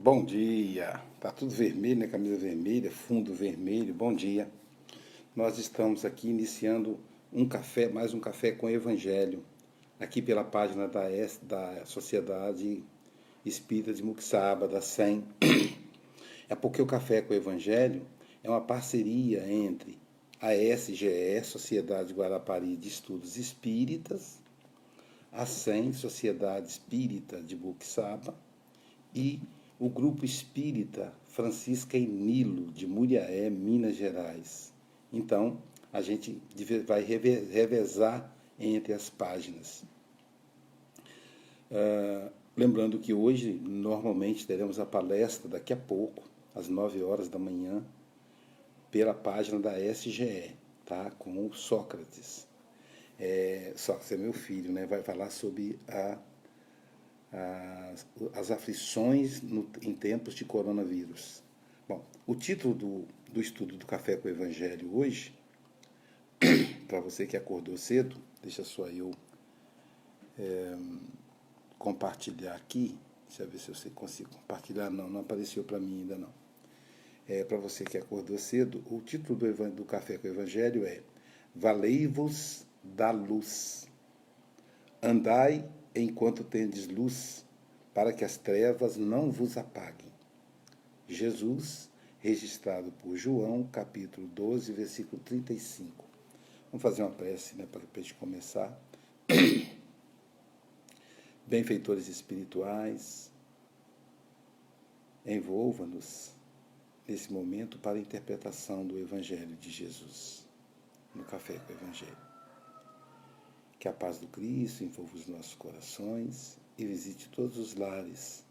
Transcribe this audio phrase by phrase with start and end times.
[0.00, 1.02] Bom dia.
[1.18, 2.06] Tá tudo vermelho, né?
[2.06, 3.92] Camisa vermelha, fundo vermelho.
[3.92, 4.48] Bom dia.
[5.34, 7.00] Nós estamos aqui iniciando
[7.32, 9.44] um café, mais um café com Evangelho,
[9.98, 12.84] aqui pela página da, S, da Sociedade
[13.44, 15.24] Espírita de Muxaba, da SEM.
[16.48, 18.06] É porque o Café com Evangelho
[18.44, 19.98] é uma parceria entre
[20.40, 24.38] a SGE, Sociedade Guarapari de Estudos Espíritas,
[25.32, 28.34] a SEM, Sociedade Espírita de Buxaba,
[29.14, 29.40] e
[29.78, 34.72] o Grupo Espírita Francisca e Nilo, de Muriaé, Minas Gerais.
[35.12, 35.62] Então,
[35.92, 36.40] a gente
[36.86, 39.84] vai revezar entre as páginas.
[41.70, 47.38] Uh, lembrando que hoje, normalmente, teremos a palestra daqui a pouco, às 9 horas da
[47.38, 47.84] manhã,
[48.90, 51.10] pela página da SGE, tá?
[51.18, 52.48] com o Sócrates.
[53.18, 54.86] É, Sócrates é meu filho, né?
[54.86, 56.18] vai falar sobre a
[57.32, 61.42] as, as aflições no, em tempos de coronavírus.
[61.88, 65.34] Bom, o título do, do estudo do Café com o Evangelho hoje,
[66.86, 69.10] para você que acordou cedo, deixa só eu
[70.38, 70.76] é,
[71.78, 72.96] compartilhar aqui.
[73.26, 74.90] Deixa eu ver se eu consigo compartilhar.
[74.90, 76.32] Não, não apareceu para mim ainda não.
[77.28, 81.02] É, para você que acordou cedo, o título do, do Café com o Evangelho é
[81.54, 83.86] Valei-vos da luz.
[85.02, 85.68] Andai
[86.00, 87.44] enquanto tendes luz,
[87.94, 90.12] para que as trevas não vos apaguem.
[91.08, 91.88] Jesus,
[92.20, 96.04] registrado por João, capítulo 12, versículo 35.
[96.70, 98.78] Vamos fazer uma prece né, para a gente começar.
[101.46, 103.30] Benfeitores espirituais,
[105.24, 106.32] envolva-nos
[107.06, 110.46] nesse momento para a interpretação do Evangelho de Jesus,
[111.14, 112.27] no Café com o Evangelho.
[113.78, 118.44] Que a paz do Cristo envolva os nossos corações e visite todos os lares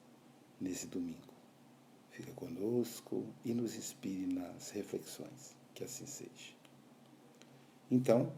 [0.60, 1.34] nesse domingo.
[2.12, 5.56] Fica conosco e nos inspire nas reflexões.
[5.74, 6.56] Que assim seja.
[7.92, 8.32] Então,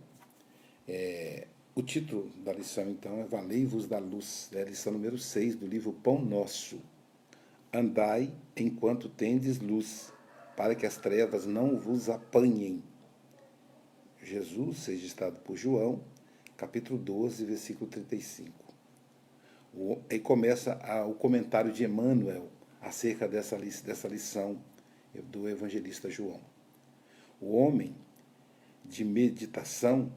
[0.88, 5.56] é, o título da lição, então, é Valei-vos da Luz, é a lição número 6
[5.56, 6.80] do livro Pão Nosso.
[7.72, 10.12] Andai enquanto tendes luz,
[10.58, 12.84] para que as trevas não vos apanhem.
[14.22, 16.02] Jesus, registrado por João,
[16.60, 18.52] capítulo 12, versículo 35.
[19.74, 22.50] O, aí começa a, o comentário de Emmanuel
[22.82, 24.60] acerca dessa, dessa lição
[25.32, 26.42] do evangelista João.
[27.40, 27.96] O homem
[28.84, 30.12] de meditação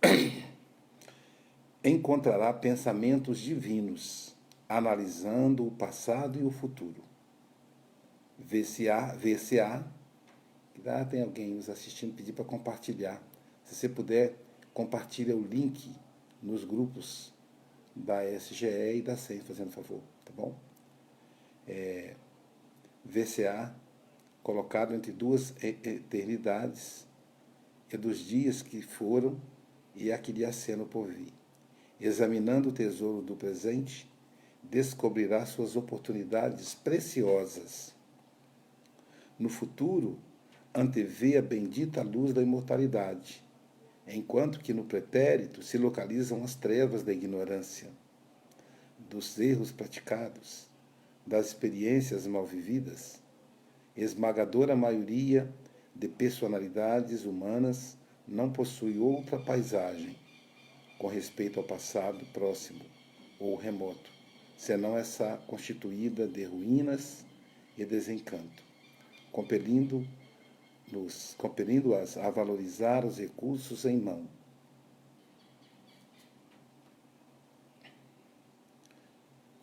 [1.82, 4.36] encontrará pensamentos divinos,
[4.68, 7.02] analisando o passado e o futuro.
[8.38, 9.84] Ver-se-á, ver-se-á,
[10.86, 13.20] ah, tem alguém nos assistindo, pedir para compartilhar.
[13.64, 14.36] Se você puder
[14.72, 15.90] compartilha o link
[16.42, 17.32] nos grupos
[17.94, 20.54] da SGE e da SEI, fazendo favor, tá bom?
[21.66, 22.14] É,
[23.04, 23.74] VCA,
[24.42, 27.06] colocado entre duas eternidades,
[27.92, 29.38] e dos dias que foram
[29.94, 31.32] e a que lhe acena por vir.
[32.00, 34.10] Examinando o tesouro do presente,
[34.62, 37.94] descobrirá suas oportunidades preciosas.
[39.38, 40.18] No futuro,
[40.74, 43.41] antevê a bendita luz da imortalidade
[44.06, 47.88] enquanto que no pretérito se localizam as trevas da ignorância,
[49.10, 50.66] dos erros praticados,
[51.26, 53.20] das experiências mal vividas.
[53.96, 55.48] Esmagadora maioria
[55.94, 57.96] de personalidades humanas
[58.26, 60.16] não possui outra paisagem
[60.98, 62.84] com respeito ao passado próximo
[63.38, 64.10] ou remoto,
[64.56, 67.24] senão essa constituída de ruínas
[67.76, 68.62] e desencanto,
[69.30, 70.06] compelindo
[70.92, 74.28] nos compelindo-as a valorizar os recursos em mão.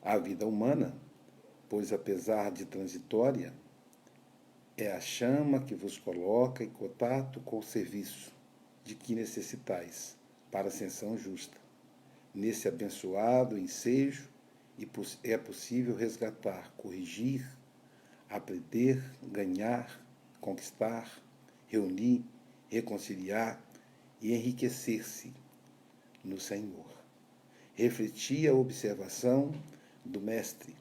[0.04, 0.94] A vida humana,
[1.70, 3.54] pois apesar de transitória,
[4.76, 8.34] é a chama que vos coloca em contato com o serviço
[8.84, 10.18] de que necessitais
[10.50, 11.58] para ascensão justa.
[12.34, 14.30] Nesse abençoado ensejo
[15.24, 17.46] é possível resgatar, corrigir,
[18.30, 20.02] aprender, ganhar,
[20.40, 21.22] conquistar,
[21.70, 22.24] reunir,
[22.68, 23.62] reconciliar
[24.22, 25.32] e enriquecer-se
[26.24, 26.86] no Senhor.
[27.74, 29.54] Refletia a observação
[30.04, 30.76] do Mestre,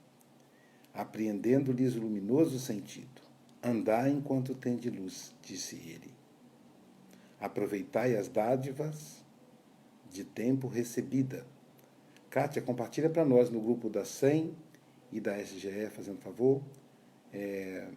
[0.92, 3.22] apreendendo-lhes o luminoso sentido.
[3.62, 6.12] Andai enquanto tende luz, disse ele.
[7.40, 9.22] Aproveitai as dádivas
[10.10, 11.46] de tempo recebida.
[12.30, 14.54] Kátia, compartilha para nós no grupo da SEM
[15.12, 16.62] e da SGE, fazendo favor.
[17.32, 17.88] É,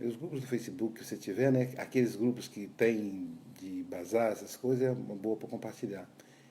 [0.00, 1.72] os grupos do Facebook que você tiver, né?
[1.76, 6.08] Aqueles grupos que tem de bazar, essas coisas, é uma boa para compartilhar.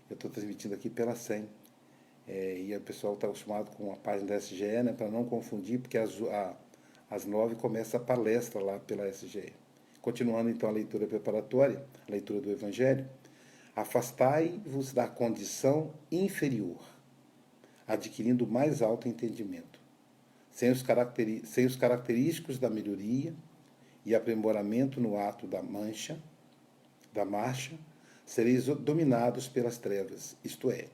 [0.09, 1.47] Eu estou transmitindo aqui pela SEM.
[2.27, 5.79] É, e o pessoal está acostumado com a página da SGE, né, para não confundir,
[5.79, 6.57] porque às, a,
[7.09, 9.53] às nove começa a palestra lá pela SGE.
[10.01, 13.07] Continuando então a leitura preparatória, a leitura do Evangelho.
[13.75, 16.81] Afastai-vos da condição inferior,
[17.88, 19.76] adquirindo mais alto entendimento,
[20.57, 20.83] sem os,
[21.44, 23.31] sem os característicos da melhoria
[24.04, 26.19] e aprimoramento no ato da mancha,
[27.13, 27.77] da marcha,
[28.25, 30.88] sereis dominados pelas trevas, isto é,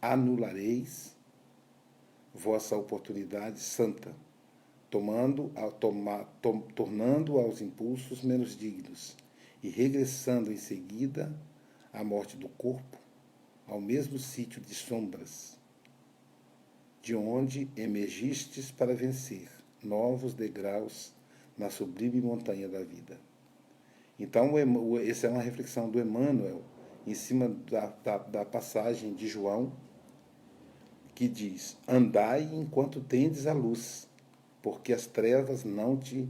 [0.00, 1.14] anulareis
[2.34, 4.14] vossa oportunidade santa,
[4.88, 9.14] tomando a toma, to, tornando aos impulsos menos dignos
[9.62, 11.30] e regressando em seguida
[11.92, 12.96] à morte do corpo,
[13.66, 15.60] ao mesmo sítio de sombras,
[17.02, 19.48] de onde emergistes para vencer
[19.82, 21.12] novos degraus
[21.58, 23.18] na sublime montanha da vida.
[24.18, 24.52] Então,
[24.98, 26.62] essa é uma reflexão do Emmanuel
[27.04, 29.72] em cima da, da, da passagem de João,
[31.12, 34.08] que diz: Andai enquanto tendes a luz,
[34.62, 36.28] porque as trevas não te.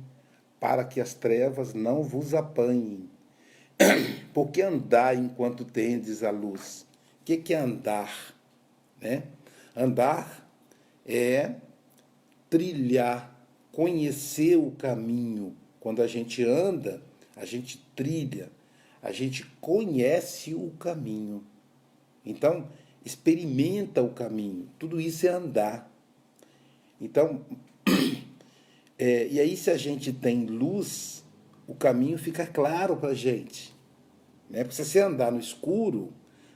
[0.58, 3.10] para que as trevas não vos apanhem.
[4.32, 6.86] porque andai enquanto tendes a luz.
[7.20, 8.34] O que, que é andar?
[9.00, 9.24] Né?
[9.76, 10.41] Andar
[11.06, 11.56] é
[12.48, 13.34] trilhar,
[13.70, 15.56] conhecer o caminho.
[15.80, 17.02] Quando a gente anda,
[17.36, 18.50] a gente trilha,
[19.02, 21.42] a gente conhece o caminho.
[22.24, 22.68] Então,
[23.04, 24.68] experimenta o caminho.
[24.78, 25.90] Tudo isso é andar.
[27.00, 27.44] Então,
[28.98, 31.24] é, e aí se a gente tem luz,
[31.66, 33.74] o caminho fica claro para a gente.
[34.48, 34.62] Né?
[34.62, 36.12] Porque se você andar no escuro,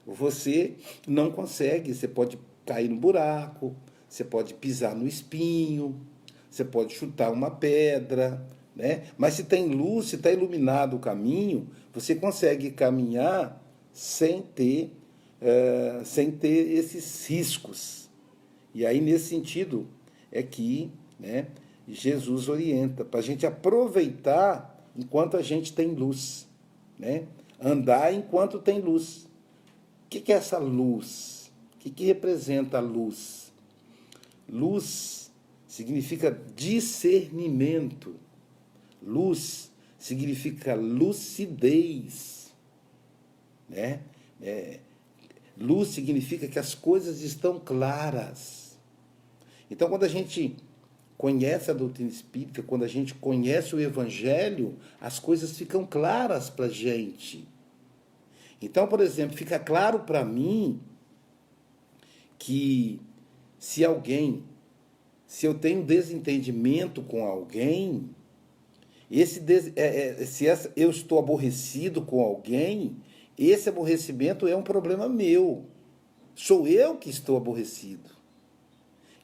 [0.06, 0.74] você
[1.06, 3.74] não consegue, você pode cair no buraco,
[4.08, 6.00] você pode pisar no espinho,
[6.50, 8.44] você pode chutar uma pedra,
[8.74, 9.04] né?
[9.16, 13.62] Mas se tem luz, se está iluminado o caminho, você consegue caminhar
[13.92, 14.92] sem ter,
[15.40, 18.10] uh, sem ter esses riscos.
[18.74, 19.86] E aí, nesse sentido,
[20.30, 21.46] é que né,
[21.88, 26.46] Jesus orienta para a gente aproveitar enquanto a gente tem luz.
[26.98, 27.24] Né?
[27.60, 29.26] Andar enquanto tem luz.
[30.04, 31.50] O que, é essa luz?
[31.74, 33.45] O que representa a luz?
[34.48, 35.30] Luz
[35.66, 38.14] significa discernimento
[39.06, 42.52] Luz significa lucidez.
[43.68, 44.00] Né?
[44.42, 44.80] É,
[45.56, 48.76] luz significa que as coisas estão claras.
[49.70, 50.56] Então, quando a gente
[51.16, 56.66] conhece a doutrina espírita, quando a gente conhece o Evangelho, as coisas ficam claras para
[56.66, 57.48] a gente.
[58.60, 60.80] Então, por exemplo, fica claro para mim
[62.38, 63.00] que
[63.58, 64.44] se alguém,
[65.26, 68.10] se eu tenho desentendimento com alguém,
[69.10, 69.42] esse,
[69.76, 72.96] é, é, se essa, eu estou aborrecido com alguém,
[73.38, 75.64] esse aborrecimento é um problema meu.
[76.34, 78.10] Sou eu que estou aborrecido.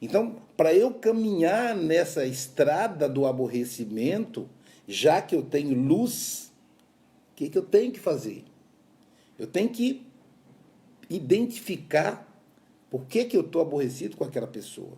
[0.01, 4.49] Então, para eu caminhar nessa estrada do aborrecimento,
[4.87, 6.51] já que eu tenho luz,
[7.31, 8.43] o que, que eu tenho que fazer?
[9.37, 10.05] Eu tenho que
[11.09, 12.32] identificar
[12.93, 14.95] por que, que eu estou aborrecido com aquela pessoa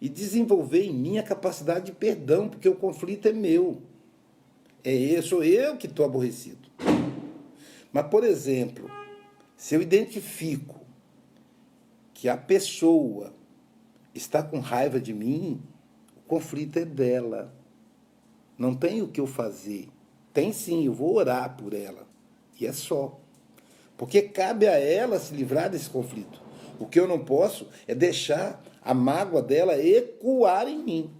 [0.00, 3.82] e desenvolver em mim a capacidade de perdão, porque o conflito é meu.
[4.84, 6.70] É eu, sou eu que estou aborrecido.
[7.92, 8.88] Mas, por exemplo,
[9.56, 10.78] se eu identifico
[12.14, 13.34] que a pessoa
[14.14, 15.60] está com raiva de mim,
[16.16, 17.52] o conflito é dela.
[18.56, 19.88] Não tem o que eu fazer.
[20.32, 22.06] Tem sim, eu vou orar por ela.
[22.60, 23.18] E é só.
[23.96, 26.41] Porque cabe a ela se livrar desse conflito.
[26.82, 31.10] O que eu não posso é deixar a mágoa dela ecoar em mim.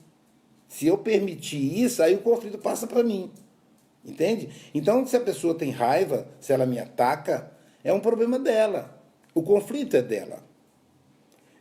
[0.66, 3.30] Se eu permitir isso, aí o conflito passa para mim.
[4.04, 4.48] Entende?
[4.74, 7.52] Então, se a pessoa tem raiva, se ela me ataca,
[7.84, 9.00] é um problema dela.
[9.32, 10.42] O conflito é dela.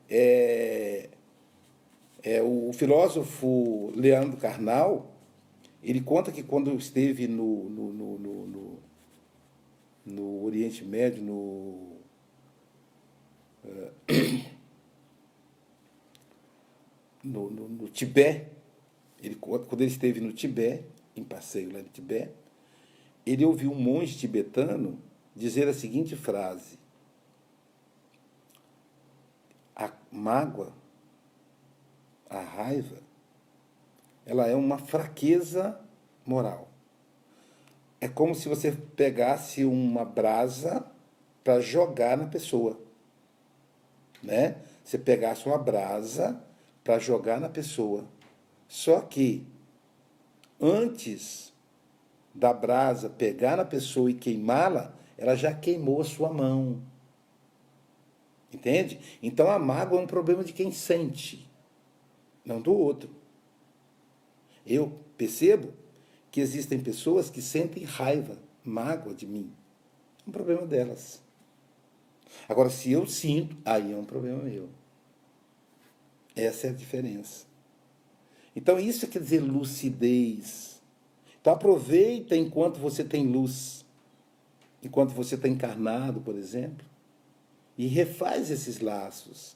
[0.10, 1.10] É,
[2.24, 5.12] é, o filósofo Leandro Carnal,
[5.84, 8.80] ele conta que quando esteve no, no, no, no,
[10.06, 11.91] no Oriente Médio, no.
[13.72, 14.52] Uh,
[17.24, 18.48] no, no, no Tibete,
[19.22, 20.86] ele, quando ele esteve no Tibete,
[21.16, 22.34] em passeio lá no Tibete,
[23.26, 25.00] ele ouviu um monge tibetano
[25.36, 26.80] dizer a seguinte frase:
[29.76, 30.74] A mágoa,
[32.30, 32.98] a raiva,
[34.26, 35.80] ela é uma fraqueza
[36.26, 36.70] moral.
[38.00, 40.84] É como se você pegasse uma brasa
[41.44, 42.80] para jogar na pessoa.
[44.22, 44.58] Né?
[44.84, 46.42] Você pegasse uma brasa
[46.84, 48.06] para jogar na pessoa.
[48.68, 49.46] Só que
[50.60, 51.52] antes
[52.34, 56.82] da brasa pegar na pessoa e queimá-la, ela já queimou a sua mão.
[58.54, 59.00] Entende?
[59.22, 61.50] Então a mágoa é um problema de quem sente,
[62.46, 63.10] não do outro.
[64.66, 65.74] Eu percebo
[66.30, 69.52] que existem pessoas que sentem raiva, mágoa de mim.
[70.26, 71.21] É um problema delas.
[72.48, 74.70] Agora, se eu sinto, aí é um problema meu.
[76.36, 77.46] Essa é a diferença.
[78.56, 80.82] Então, isso quer dizer lucidez.
[81.40, 83.86] Então, aproveita enquanto você tem luz,
[84.84, 86.86] enquanto você está encarnado, por exemplo,
[87.78, 89.56] e refaz esses laços.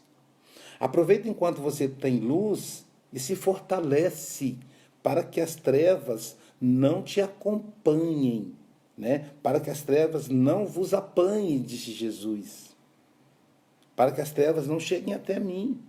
[0.80, 4.58] Aproveita enquanto você tem luz e se fortalece
[5.04, 8.56] para que as trevas não te acompanhem,
[8.98, 9.32] né?
[9.42, 12.76] para que as trevas não vos apanhem, disse Jesus,
[13.96, 15.80] para que as trevas não cheguem até mim.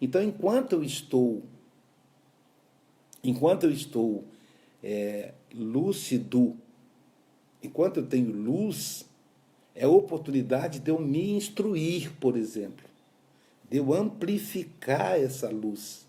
[0.00, 1.42] Então, enquanto eu estou,
[3.22, 4.24] enquanto eu estou
[4.82, 6.56] é, lúcido,
[7.62, 9.06] enquanto eu tenho luz,
[9.74, 12.84] é oportunidade de eu me instruir, por exemplo,
[13.70, 16.06] de eu amplificar essa luz,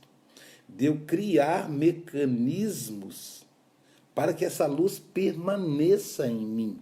[0.68, 3.46] de eu criar mecanismos
[4.14, 6.80] para que essa luz permaneça em mim.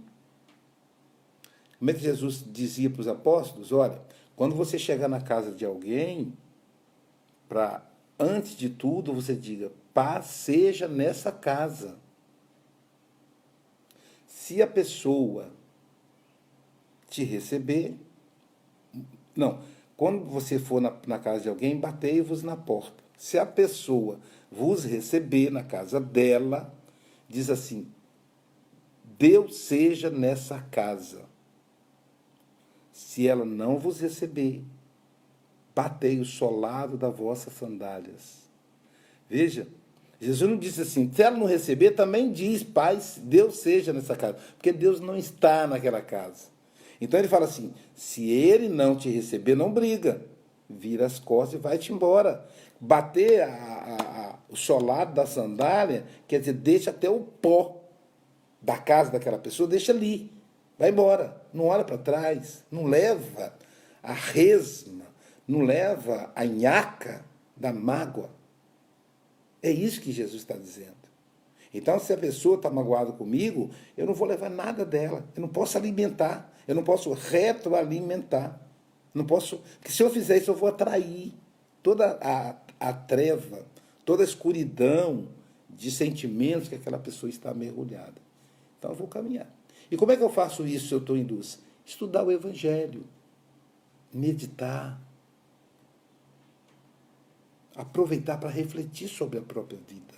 [1.79, 3.71] Como é que Jesus dizia para os apóstolos?
[3.71, 4.01] Olha,
[4.35, 6.33] quando você chegar na casa de alguém,
[7.47, 7.83] para
[8.19, 11.97] antes de tudo você diga: paz seja nessa casa.
[14.27, 15.51] Se a pessoa
[17.09, 17.95] te receber,
[19.35, 19.61] não,
[19.97, 23.03] quando você for na, na casa de alguém, batei-vos na porta.
[23.17, 24.19] Se a pessoa
[24.51, 26.73] vos receber na casa dela,
[27.31, 27.87] diz assim:
[29.17, 31.23] Deus seja nessa casa.
[32.91, 34.63] Se ela não vos receber,
[35.73, 38.41] batei o solado das vossas sandálias.
[39.29, 39.67] Veja,
[40.19, 44.37] Jesus não disse assim, se ela não receber, também diz, Pai, Deus seja nessa casa.
[44.55, 46.51] Porque Deus não está naquela casa.
[47.01, 50.21] Então ele fala assim: se ele não te receber, não briga.
[50.69, 52.47] Vira as costas e vai-te embora.
[52.83, 57.79] Bater a, a, a, o solado da sandália quer dizer, deixa até o pó
[58.59, 60.31] da casa daquela pessoa, deixa ali.
[60.77, 61.39] Vai embora.
[61.53, 62.63] Não olha para trás.
[62.71, 63.53] Não leva
[64.01, 65.05] a resma.
[65.47, 67.23] Não leva a nhaca
[67.55, 68.31] da mágoa.
[69.61, 71.01] É isso que Jesus está dizendo.
[71.73, 75.23] Então, se a pessoa está magoada comigo, eu não vou levar nada dela.
[75.35, 76.51] Eu não posso alimentar.
[76.67, 78.59] Eu não posso retroalimentar.
[79.13, 79.61] Não posso.
[79.79, 81.33] Porque se eu fizer isso, eu vou atrair
[81.83, 83.63] toda a, a treva,
[84.03, 85.27] toda a escuridão
[85.69, 88.19] de sentimentos que aquela pessoa está mergulhada.
[88.79, 89.47] Então eu vou caminhar.
[89.89, 91.59] E como é que eu faço isso se eu estou em luz?
[91.85, 93.05] Estudar o Evangelho,
[94.11, 94.99] meditar,
[97.75, 100.15] aproveitar para refletir sobre a própria vida,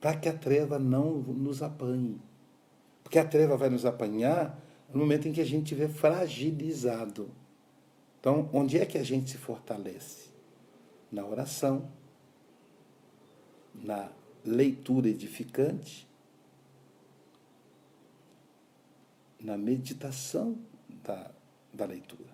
[0.00, 2.20] para que a treva não nos apanhe.
[3.02, 4.58] Porque a treva vai nos apanhar
[4.92, 7.30] no momento em que a gente estiver fragilizado.
[8.24, 10.30] Então, onde é que a gente se fortalece?
[11.12, 11.92] Na oração,
[13.74, 14.10] na
[14.42, 16.08] leitura edificante,
[19.38, 20.56] na meditação
[21.04, 21.30] da,
[21.70, 22.32] da leitura,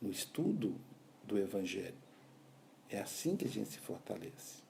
[0.00, 0.74] no estudo
[1.22, 1.98] do Evangelho.
[2.88, 4.62] É assim que a gente se fortalece.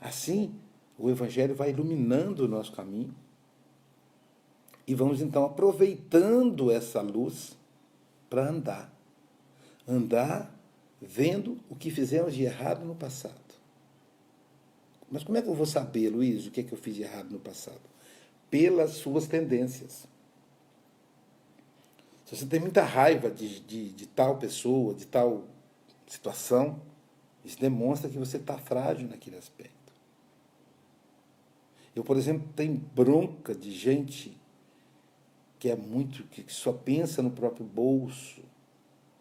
[0.00, 0.58] Assim,
[0.98, 3.14] o Evangelho vai iluminando o nosso caminho
[4.86, 7.58] e vamos então aproveitando essa luz
[8.28, 8.92] para andar.
[9.86, 10.54] Andar
[11.00, 13.34] vendo o que fizemos de errado no passado.
[15.10, 17.02] Mas como é que eu vou saber, Luiz, o que é que eu fiz de
[17.02, 17.80] errado no passado?
[18.50, 20.06] Pelas suas tendências.
[22.24, 25.44] Se você tem muita raiva de, de, de tal pessoa, de tal
[26.08, 26.82] situação,
[27.44, 29.76] isso demonstra que você está frágil naquele aspecto.
[31.94, 34.36] Eu, por exemplo, tenho bronca de gente
[35.58, 38.42] que é muito, que só pensa no próprio bolso,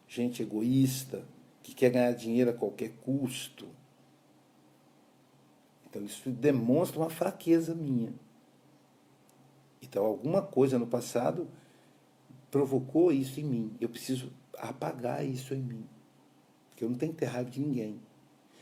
[0.08, 1.24] gente egoísta,
[1.64, 3.68] que quer ganhar dinheiro a qualquer custo.
[5.88, 8.14] Então isso demonstra uma fraqueza minha.
[9.82, 11.48] Então alguma coisa no passado
[12.52, 13.76] provocou isso em mim.
[13.80, 15.86] Eu preciso apagar isso em mim.
[16.70, 18.02] Porque eu não tenho que ter raiva de ninguém.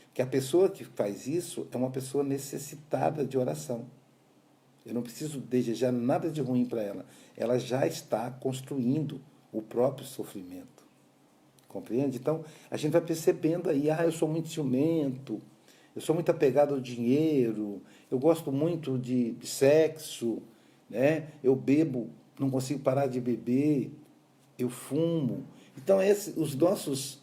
[0.06, 3.86] Porque a pessoa que faz isso é uma pessoa necessitada de oração.
[4.84, 7.06] Eu não preciso desejar nada de ruim para ela.
[7.36, 9.20] Ela já está construindo
[9.52, 10.84] o próprio sofrimento.
[11.68, 12.18] Compreende?
[12.18, 15.40] Então, a gente vai percebendo aí, ah, eu sou muito ciumento,
[15.94, 20.42] eu sou muito apegado ao dinheiro, eu gosto muito de, de sexo,
[20.88, 21.28] né?
[21.42, 23.90] eu bebo, não consigo parar de beber,
[24.58, 25.44] eu fumo.
[25.76, 27.20] Então, esse, os, nossos,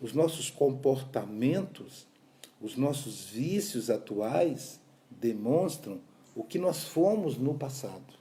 [0.00, 2.06] os nossos comportamentos,
[2.60, 6.00] os nossos vícios atuais demonstram
[6.36, 8.14] o que nós fomos no passado.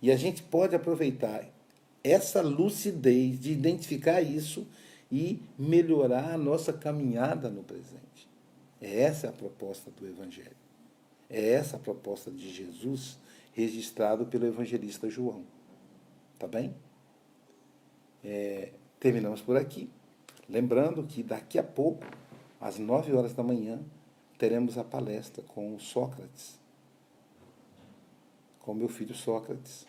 [0.00, 1.44] E a gente pode aproveitar
[2.02, 4.66] essa lucidez de identificar isso
[5.10, 8.28] e melhorar a nossa caminhada no presente.
[8.80, 10.56] Essa é a proposta do Evangelho.
[11.28, 13.18] É essa a proposta de Jesus
[13.52, 15.44] registrado pelo evangelista João.
[16.38, 16.74] Tá bem?
[18.24, 19.90] É, terminamos por aqui.
[20.48, 22.04] Lembrando que daqui a pouco,
[22.60, 23.80] às nove horas da manhã,
[24.38, 26.59] teremos a palestra com o Sócrates,
[28.60, 29.86] com meu filho Sócrates,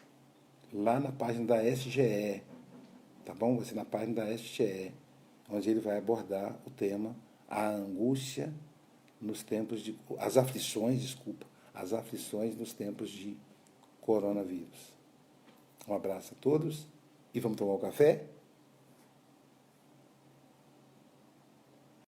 [0.73, 2.41] lá na página da SGE,
[3.25, 3.57] tá bom?
[3.57, 4.91] Vai ser na página da SGE,
[5.49, 7.15] onde ele vai abordar o tema
[7.49, 8.53] a angústia
[9.19, 13.37] nos tempos de as aflições, desculpa, as aflições nos tempos de
[13.99, 14.93] coronavírus.
[15.87, 16.87] Um abraço a todos
[17.33, 18.25] e vamos tomar um café?